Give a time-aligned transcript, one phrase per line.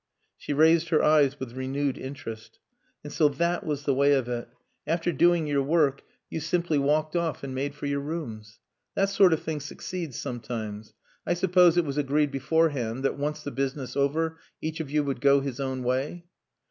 [0.35, 2.57] She raised her eyes with renewed interest.
[3.03, 4.49] "And so that was the way of it.
[4.87, 8.57] After doing your work you simply walked off and made for your rooms.
[8.95, 10.95] That sort of thing succeeds sometimes.
[11.27, 15.21] I suppose it was agreed beforehand that, once the business over, each of you would
[15.21, 16.25] go his own way?"